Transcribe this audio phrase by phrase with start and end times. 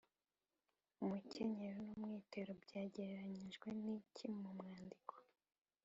[1.03, 5.13] umukenyero n’umwitero byagereranyijwe n’iki mu mwandiko?